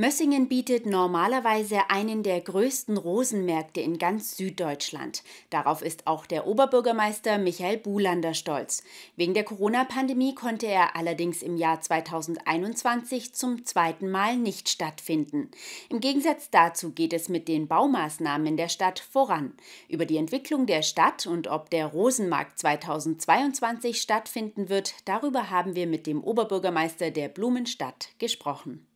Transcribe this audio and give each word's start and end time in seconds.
Mössingen 0.00 0.48
bietet 0.48 0.86
normalerweise 0.86 1.90
einen 1.90 2.22
der 2.22 2.40
größten 2.40 2.96
Rosenmärkte 2.96 3.82
in 3.82 3.98
ganz 3.98 4.34
Süddeutschland. 4.34 5.22
Darauf 5.50 5.82
ist 5.82 6.06
auch 6.06 6.24
der 6.24 6.46
Oberbürgermeister 6.46 7.36
Michael 7.36 7.76
Buhlander 7.76 8.32
stolz. 8.32 8.82
Wegen 9.16 9.34
der 9.34 9.44
Corona-Pandemie 9.44 10.34
konnte 10.34 10.68
er 10.68 10.96
allerdings 10.96 11.42
im 11.42 11.58
Jahr 11.58 11.82
2021 11.82 13.34
zum 13.34 13.66
zweiten 13.66 14.10
Mal 14.10 14.38
nicht 14.38 14.70
stattfinden. 14.70 15.50
Im 15.90 16.00
Gegensatz 16.00 16.48
dazu 16.48 16.92
geht 16.92 17.12
es 17.12 17.28
mit 17.28 17.46
den 17.46 17.68
Baumaßnahmen 17.68 18.56
der 18.56 18.70
Stadt 18.70 19.00
voran. 19.00 19.52
Über 19.86 20.06
die 20.06 20.16
Entwicklung 20.16 20.64
der 20.64 20.80
Stadt 20.80 21.26
und 21.26 21.46
ob 21.46 21.68
der 21.68 21.84
Rosenmarkt 21.84 22.58
2022 22.58 24.00
stattfinden 24.00 24.70
wird, 24.70 24.94
darüber 25.04 25.50
haben 25.50 25.74
wir 25.74 25.86
mit 25.86 26.06
dem 26.06 26.24
Oberbürgermeister 26.24 27.10
der 27.10 27.28
Blumenstadt 27.28 28.08
gesprochen. 28.18 28.86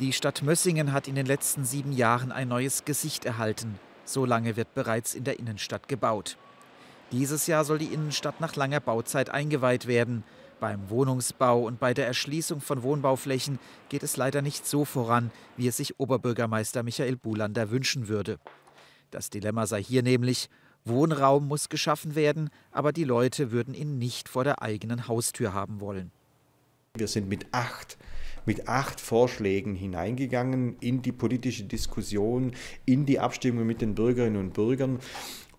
Die 0.00 0.12
Stadt 0.12 0.42
Mössingen 0.42 0.92
hat 0.92 1.08
in 1.08 1.16
den 1.16 1.26
letzten 1.26 1.64
sieben 1.64 1.90
Jahren 1.90 2.30
ein 2.30 2.46
neues 2.46 2.84
Gesicht 2.84 3.24
erhalten. 3.24 3.80
So 4.04 4.24
lange 4.24 4.54
wird 4.54 4.72
bereits 4.72 5.12
in 5.12 5.24
der 5.24 5.40
Innenstadt 5.40 5.88
gebaut. 5.88 6.36
Dieses 7.10 7.48
Jahr 7.48 7.64
soll 7.64 7.78
die 7.78 7.92
Innenstadt 7.92 8.40
nach 8.40 8.54
langer 8.54 8.78
Bauzeit 8.78 9.28
eingeweiht 9.28 9.88
werden. 9.88 10.22
Beim 10.60 10.88
Wohnungsbau 10.88 11.62
und 11.62 11.80
bei 11.80 11.94
der 11.94 12.06
Erschließung 12.06 12.60
von 12.60 12.84
Wohnbauflächen 12.84 13.58
geht 13.88 14.04
es 14.04 14.16
leider 14.16 14.40
nicht 14.40 14.66
so 14.66 14.84
voran, 14.84 15.32
wie 15.56 15.66
es 15.66 15.78
sich 15.78 15.98
Oberbürgermeister 15.98 16.84
Michael 16.84 17.16
Bulander 17.16 17.72
wünschen 17.72 18.06
würde. 18.06 18.38
Das 19.10 19.30
Dilemma 19.30 19.66
sei 19.66 19.82
hier 19.82 20.04
nämlich, 20.04 20.48
Wohnraum 20.84 21.48
muss 21.48 21.70
geschaffen 21.70 22.14
werden, 22.14 22.50
aber 22.70 22.92
die 22.92 23.04
Leute 23.04 23.50
würden 23.50 23.74
ihn 23.74 23.98
nicht 23.98 24.28
vor 24.28 24.44
der 24.44 24.62
eigenen 24.62 25.08
Haustür 25.08 25.54
haben 25.54 25.80
wollen. 25.80 26.12
Wir 26.94 27.08
sind 27.08 27.28
mit 27.28 27.46
acht 27.52 27.98
mit 28.48 28.66
acht 28.66 28.98
Vorschlägen 28.98 29.74
hineingegangen 29.74 30.76
in 30.80 31.02
die 31.02 31.12
politische 31.12 31.64
Diskussion, 31.64 32.52
in 32.86 33.04
die 33.04 33.20
Abstimmung 33.20 33.66
mit 33.66 33.82
den 33.82 33.94
Bürgerinnen 33.94 34.38
und 34.38 34.54
Bürgern. 34.54 35.00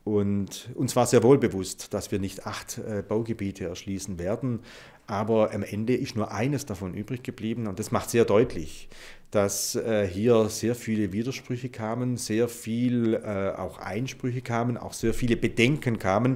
Und 0.03 0.71
uns 0.73 0.95
war 0.95 1.05
sehr 1.05 1.21
wohl 1.21 1.37
bewusst, 1.37 1.93
dass 1.93 2.11
wir 2.11 2.17
nicht 2.17 2.47
acht 2.47 2.79
äh, 2.79 3.03
Baugebiete 3.07 3.65
erschließen 3.65 4.17
werden. 4.17 4.61
Aber 5.05 5.53
am 5.53 5.61
Ende 5.61 5.95
ist 5.95 6.15
nur 6.15 6.31
eines 6.31 6.65
davon 6.65 6.95
übrig 6.95 7.21
geblieben. 7.21 7.67
Und 7.67 7.77
das 7.77 7.91
macht 7.91 8.09
sehr 8.09 8.25
deutlich, 8.25 8.89
dass 9.29 9.75
äh, 9.75 10.07
hier 10.07 10.49
sehr 10.49 10.73
viele 10.73 11.13
Widersprüche 11.13 11.69
kamen, 11.69 12.17
sehr 12.17 12.47
viel 12.47 13.13
äh, 13.13 13.51
auch 13.55 13.77
Einsprüche 13.77 14.41
kamen, 14.41 14.77
auch 14.77 14.93
sehr 14.93 15.13
viele 15.13 15.37
Bedenken 15.37 15.99
kamen. 15.99 16.35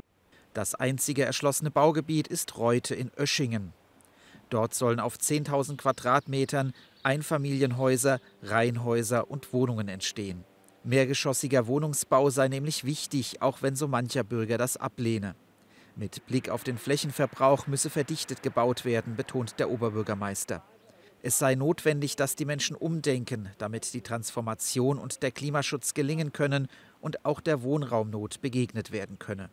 Das 0.53 0.75
einzige 0.75 1.23
erschlossene 1.23 1.71
Baugebiet 1.71 2.27
ist 2.27 2.59
Reute 2.59 2.93
in 2.93 3.09
Öschingen. 3.17 3.73
Dort 4.53 4.75
sollen 4.75 4.99
auf 4.99 5.17
10.000 5.17 5.77
Quadratmetern 5.77 6.73
Einfamilienhäuser, 7.01 8.19
Reihenhäuser 8.43 9.31
und 9.31 9.51
Wohnungen 9.51 9.87
entstehen. 9.87 10.43
Mehrgeschossiger 10.83 11.65
Wohnungsbau 11.65 12.29
sei 12.29 12.49
nämlich 12.49 12.83
wichtig, 12.83 13.41
auch 13.41 13.63
wenn 13.63 13.75
so 13.75 13.87
mancher 13.87 14.23
Bürger 14.23 14.59
das 14.59 14.77
ablehne. 14.77 15.33
Mit 15.95 16.27
Blick 16.27 16.49
auf 16.49 16.63
den 16.63 16.77
Flächenverbrauch 16.77 17.65
müsse 17.65 17.89
verdichtet 17.89 18.43
gebaut 18.43 18.85
werden, 18.85 19.15
betont 19.15 19.57
der 19.57 19.71
Oberbürgermeister. 19.71 20.61
Es 21.23 21.39
sei 21.39 21.55
notwendig, 21.55 22.15
dass 22.15 22.35
die 22.35 22.45
Menschen 22.45 22.75
umdenken, 22.75 23.49
damit 23.57 23.91
die 23.95 24.01
Transformation 24.01 24.99
und 24.99 25.23
der 25.23 25.31
Klimaschutz 25.31 25.95
gelingen 25.95 26.31
können 26.31 26.67
und 27.01 27.25
auch 27.25 27.41
der 27.41 27.63
Wohnraumnot 27.63 28.39
begegnet 28.41 28.91
werden 28.91 29.17
könne. 29.17 29.49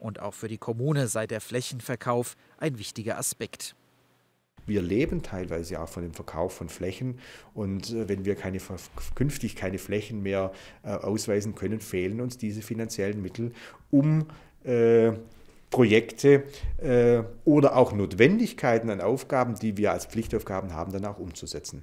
Und 0.00 0.18
auch 0.18 0.34
für 0.34 0.48
die 0.48 0.58
Kommune 0.58 1.06
sei 1.06 1.28
der 1.28 1.40
Flächenverkauf 1.40 2.34
ein 2.58 2.80
wichtiger 2.80 3.18
Aspekt. 3.18 3.76
Wir 4.66 4.82
leben 4.82 5.22
teilweise 5.22 5.80
auch 5.80 5.88
von 5.88 6.02
dem 6.02 6.12
Verkauf 6.12 6.54
von 6.54 6.68
Flächen 6.68 7.18
und 7.54 7.90
äh, 7.90 8.08
wenn 8.08 8.24
wir 8.24 8.34
keine, 8.34 8.58
künftig 9.14 9.56
keine 9.56 9.78
Flächen 9.78 10.22
mehr 10.22 10.52
äh, 10.82 10.90
ausweisen 10.90 11.54
können, 11.54 11.80
fehlen 11.80 12.20
uns 12.20 12.38
diese 12.38 12.62
finanziellen 12.62 13.22
Mittel, 13.22 13.52
um 13.90 14.26
äh, 14.64 15.12
Projekte 15.70 16.44
äh, 16.78 17.22
oder 17.44 17.76
auch 17.76 17.92
Notwendigkeiten 17.92 18.90
an 18.90 19.00
Aufgaben, 19.00 19.56
die 19.56 19.76
wir 19.76 19.90
als 19.90 20.06
Pflichtaufgaben 20.06 20.74
haben, 20.74 20.92
dann 20.92 21.04
auch 21.06 21.18
umzusetzen. 21.18 21.82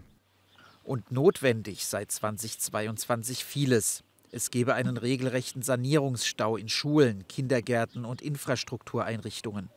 Und 0.84 1.12
notwendig 1.12 1.86
seit 1.86 2.12
2022 2.12 3.44
vieles. 3.44 4.04
Es 4.32 4.52
gebe 4.52 4.76
einen 4.76 4.98
regelrechten 4.98 5.64
Sanierungsstau 5.64 6.56
in 6.56 6.70
Schulen, 6.70 7.28
Kindergärten 7.28 8.06
und 8.06 8.22
Infrastruktureinrichtungen. 8.22 9.70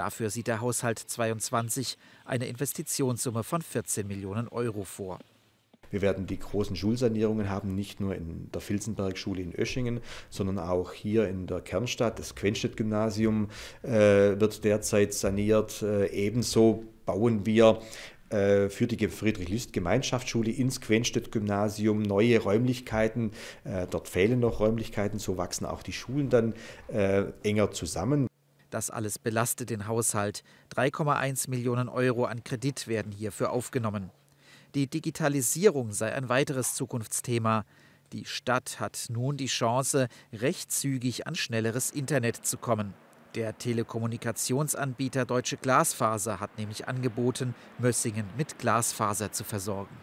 Dafür 0.00 0.30
sieht 0.30 0.46
der 0.46 0.62
Haushalt 0.62 0.98
22 0.98 1.98
eine 2.24 2.46
Investitionssumme 2.46 3.44
von 3.44 3.60
14 3.60 4.06
Millionen 4.06 4.48
Euro 4.48 4.84
vor. 4.84 5.18
Wir 5.90 6.00
werden 6.00 6.26
die 6.26 6.38
großen 6.38 6.74
Schulsanierungen 6.74 7.50
haben, 7.50 7.74
nicht 7.74 8.00
nur 8.00 8.14
in 8.14 8.50
der 8.50 8.62
Filzenberg-Schule 8.62 9.42
in 9.42 9.54
Öschingen, 9.54 10.00
sondern 10.30 10.58
auch 10.58 10.94
hier 10.94 11.28
in 11.28 11.46
der 11.46 11.60
Kernstadt. 11.60 12.18
Das 12.18 12.34
Quenstedt-Gymnasium 12.34 13.50
äh, 13.82 13.90
wird 14.40 14.64
derzeit 14.64 15.12
saniert. 15.12 15.82
Äh, 15.82 16.06
ebenso 16.06 16.84
bauen 17.04 17.44
wir 17.44 17.82
äh, 18.30 18.70
für 18.70 18.86
die 18.86 19.06
Friedrich-List-Gemeinschaftsschule 19.06 20.50
ins 20.50 20.80
Quenstedt-Gymnasium 20.80 22.00
neue 22.00 22.38
Räumlichkeiten. 22.38 23.32
Äh, 23.64 23.86
dort 23.90 24.08
fehlen 24.08 24.40
noch 24.40 24.60
Räumlichkeiten, 24.60 25.18
so 25.18 25.36
wachsen 25.36 25.66
auch 25.66 25.82
die 25.82 25.92
Schulen 25.92 26.30
dann 26.30 26.54
äh, 26.88 27.24
enger 27.42 27.70
zusammen. 27.72 28.29
Das 28.70 28.88
alles 28.88 29.18
belastet 29.18 29.70
den 29.70 29.88
Haushalt. 29.88 30.42
3,1 30.74 31.50
Millionen 31.50 31.88
Euro 31.88 32.24
an 32.24 32.44
Kredit 32.44 32.86
werden 32.86 33.10
hierfür 33.10 33.50
aufgenommen. 33.50 34.10
Die 34.74 34.86
Digitalisierung 34.86 35.92
sei 35.92 36.14
ein 36.14 36.28
weiteres 36.28 36.74
Zukunftsthema. 36.74 37.64
Die 38.12 38.24
Stadt 38.24 38.78
hat 38.78 39.06
nun 39.08 39.36
die 39.36 39.46
Chance, 39.46 40.08
recht 40.32 40.70
zügig 40.70 41.26
an 41.26 41.34
schnelleres 41.34 41.90
Internet 41.90 42.36
zu 42.36 42.56
kommen. 42.56 42.94
Der 43.34 43.58
Telekommunikationsanbieter 43.58 45.24
Deutsche 45.24 45.56
Glasfaser 45.56 46.40
hat 46.40 46.58
nämlich 46.58 46.88
angeboten, 46.88 47.54
Mössingen 47.78 48.26
mit 48.36 48.58
Glasfaser 48.58 49.32
zu 49.32 49.44
versorgen. 49.44 49.96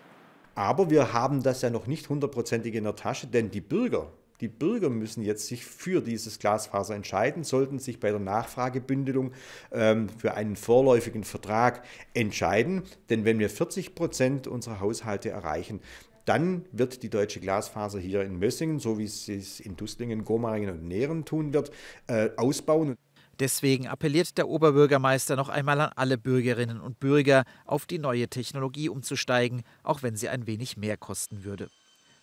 Aber 0.56 0.89
wir 0.89 1.13
haben 1.13 1.44
das 1.44 1.61
ja 1.61 1.69
noch 1.69 1.88
nicht 1.88 2.09
hundertprozentig 2.09 2.73
in 2.75 2.85
der 2.85 2.95
Tasche, 2.95 3.27
denn 3.27 3.51
die 3.51 3.61
Bürger 3.61 4.11
die 4.42 4.48
Bürger 4.48 4.90
müssen 4.90 5.24
jetzt 5.24 5.48
sich 5.48 5.66
für 5.66 6.02
dieses 6.02 6.40
Glasfaser 6.40 6.96
entscheiden, 6.96 7.44
sollten 7.44 7.80
sich 7.80 8.00
bei 8.00 8.12
der 8.12 8.20
Nachfragebündelung 8.20 9.34
ähm, 9.72 10.09
für 10.09 10.36
einen 10.36 10.56
vorläufigen 10.56 11.24
Vertrag 11.24 11.84
entscheiden. 12.14 12.84
Denn 13.09 13.25
wenn 13.25 13.40
wir 13.40 13.50
40 13.50 13.96
Prozent 13.96 14.48
unserer 14.48 14.80
Haushalte 14.80 15.30
erreichen, 15.30 15.81
dann 16.25 16.66
wird 16.72 17.03
die 17.03 17.09
deutsche 17.09 17.40
Glasfaser 17.40 18.00
hier 18.00 18.22
in 18.24 18.38
Mössingen, 18.38 18.80
so 18.80 19.00
wie 19.00 19.06
es 19.06 19.59
in 19.59 19.78
Dustlingen, 19.78 20.25
Gomaringen 20.25 20.72
und 20.72 20.88
Nähren 20.88 21.24
tun 21.24 21.54
wird, 21.54 21.72
äh, 22.08 22.30
ausbauen. 22.36 22.96
Deswegen 23.40 23.88
appelliert 23.88 24.38
der 24.38 24.50
Oberbürgermeister 24.50 25.36
noch 25.36 25.50
einmal 25.50 25.80
an 25.80 25.92
alle 25.96 26.18
Bürgerinnen 26.18 26.81
und 26.81 27.00
Bürger, 27.00 27.44
auf 27.66 27.86
die 27.86 28.00
neue 28.00 28.28
Technologie 28.28 28.90
umzusteigen, 28.90 29.62
auch 29.84 30.04
wenn 30.04 30.16
sie 30.16 30.28
ein 30.28 30.48
wenig 30.48 30.75
mehr 30.75 30.98
kosten 30.98 31.44
würde. 31.44 31.69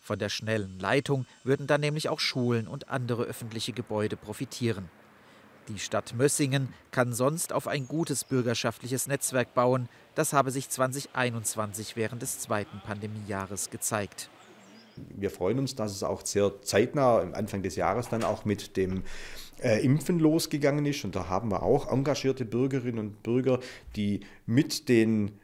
Von 0.05 0.19
der 0.19 0.29
schnellen 0.29 0.79
Leitung 0.79 1.25
würden 1.45 1.67
dann 1.67 1.81
nämlich 1.81 2.11
auch 2.11 2.21
Schulen 2.21 2.69
und 2.69 2.91
andere 2.91 3.23
öffentliche 3.23 3.73
Gebäude 3.73 4.19
profitieren. 4.19 4.91
Die 5.69 5.79
Stadt 5.79 6.13
Mössingen 6.15 6.69
kann 6.91 7.15
sonst 7.15 7.55
auf 7.55 7.67
ein 7.67 7.89
gutes 7.89 8.25
bürgerschaftliches 8.25 9.07
Netzwerk 9.07 9.55
bauen. 9.55 9.89
Das 10.15 10.35
habe 10.35 10.51
sich 10.51 10.69
2021 10.69 11.97
während 11.97 12.21
des 12.21 12.39
zweiten 12.39 12.83
Pandemiejahres 12.85 13.71
gezeigt. 13.71 14.29
Wir 15.17 15.31
freuen 15.31 15.59
uns, 15.59 15.75
dass 15.75 15.93
es 15.93 16.03
auch 16.03 16.23
sehr 16.27 16.53
zeitnah 16.61 17.21
am 17.21 17.33
Anfang 17.33 17.63
des 17.63 17.77
Jahres 17.77 18.11
dann 18.11 18.25
auch 18.25 18.45
mit 18.45 18.77
dem 18.77 19.05
äh, 19.63 19.83
Impfen 19.83 20.19
losgegangen 20.19 20.85
ist. 20.85 21.03
Und 21.07 21.17
da 21.17 21.31
haben 21.31 21.51
wir 21.51 21.63
auch 21.63 21.91
engagierte 21.91 22.45
Bürgerinnen 22.45 22.99
und 22.99 23.23
Bürger, 23.23 23.59
die 23.97 24.21
mit 24.45 24.91
den 24.91 25.41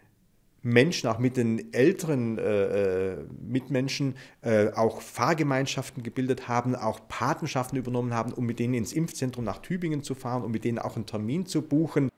Menschen, 0.63 1.09
auch 1.09 1.19
mit 1.19 1.37
den 1.37 1.73
älteren 1.73 2.39
äh, 2.39 3.13
äh, 3.13 3.17
Mitmenschen, 3.41 4.15
äh, 4.43 4.69
auch 4.73 5.01
Fahrgemeinschaften 5.01 6.03
gebildet 6.03 6.49
haben, 6.49 6.75
auch 6.75 7.01
Patenschaften 7.09 7.79
übernommen 7.79 8.15
haben, 8.15 8.33
um 8.33 8.45
mit 8.45 8.59
denen 8.59 8.75
ins 8.75 8.93
Impfzentrum 8.93 9.45
nach 9.45 9.59
Tübingen 9.59 10.03
zu 10.03 10.15
fahren, 10.15 10.43
um 10.43 10.51
mit 10.51 10.65
denen 10.65 10.79
auch 10.79 10.97
einen 10.97 11.07
Termin 11.07 11.47
zu 11.47 11.63
buchen. 11.63 12.11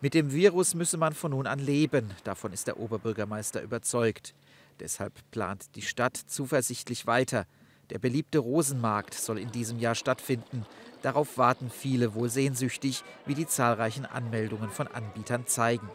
Mit 0.00 0.14
dem 0.14 0.32
Virus 0.32 0.74
müsse 0.74 0.96
man 0.96 1.12
von 1.12 1.32
nun 1.32 1.46
an 1.46 1.58
leben, 1.58 2.10
davon 2.24 2.54
ist 2.54 2.66
der 2.66 2.80
Oberbürgermeister 2.80 3.62
überzeugt. 3.62 4.34
Deshalb 4.80 5.12
plant 5.30 5.66
die 5.74 5.82
Stadt 5.82 6.16
zuversichtlich 6.16 7.06
weiter. 7.06 7.46
Der 7.90 7.98
beliebte 7.98 8.38
Rosenmarkt 8.38 9.12
soll 9.12 9.38
in 9.38 9.52
diesem 9.52 9.78
Jahr 9.78 9.94
stattfinden. 9.94 10.64
Darauf 11.02 11.36
warten 11.36 11.70
viele 11.70 12.14
wohl 12.14 12.30
sehnsüchtig, 12.30 13.04
wie 13.26 13.34
die 13.34 13.46
zahlreichen 13.46 14.06
Anmeldungen 14.06 14.70
von 14.70 14.86
Anbietern 14.86 15.46
zeigen. 15.46 15.88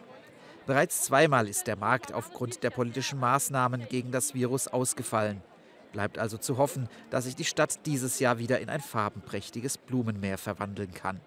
Bereits 0.66 1.02
zweimal 1.02 1.48
ist 1.48 1.68
der 1.68 1.76
Markt 1.76 2.12
aufgrund 2.12 2.64
der 2.64 2.70
politischen 2.70 3.20
Maßnahmen 3.20 3.86
gegen 3.88 4.10
das 4.10 4.34
Virus 4.34 4.66
ausgefallen. 4.66 5.40
Bleibt 5.92 6.18
also 6.18 6.38
zu 6.38 6.58
hoffen, 6.58 6.88
dass 7.08 7.24
sich 7.24 7.36
die 7.36 7.44
Stadt 7.44 7.86
dieses 7.86 8.18
Jahr 8.18 8.38
wieder 8.38 8.58
in 8.58 8.68
ein 8.68 8.80
farbenprächtiges 8.80 9.78
Blumenmeer 9.78 10.38
verwandeln 10.38 10.92
kann. 10.92 11.20